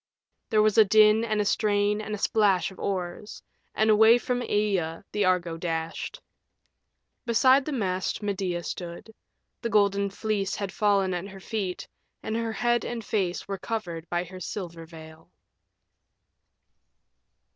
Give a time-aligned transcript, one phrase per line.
[0.49, 3.43] There was a din and a strain and a splash of oars,
[3.75, 6.19] and away from Aea the Argo dashed.
[7.27, 9.13] Beside the mast Medea stood;
[9.61, 11.87] the Golden Fleece had fallen at her feet,
[12.23, 15.29] and her head and face were covered by her silver veil.